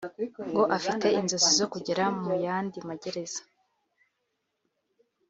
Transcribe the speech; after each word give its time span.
ngo 0.49 0.63
afite 0.77 1.07
inzozi 1.19 1.51
zo 1.59 1.65
kugera 1.73 2.03
mu 2.23 2.33
yandi 2.45 2.77
magereza 2.87 3.41